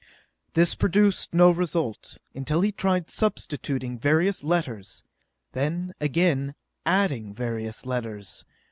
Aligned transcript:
This 0.53 0.73
produced 0.73 1.31
no 1.31 1.51
result, 1.51 2.17
until 2.33 2.61
he 2.61 2.71
tried 2.71 3.11
substituting 3.11 3.99
various 3.99 4.43
letters; 4.43 5.03
then, 5.51 5.93
again, 6.01 6.55
adding 6.87 7.35
various 7.35 7.85
letters. 7.85 8.43